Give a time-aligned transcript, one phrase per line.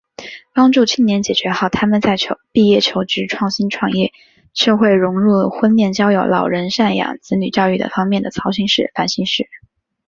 [0.55, 2.15] 帮助青年解决好他们在
[2.51, 4.11] 毕业求职、创新创业、
[4.55, 9.47] 社会融入、婚恋交友、老人赡养、子女教育等方面的操心事、烦心事……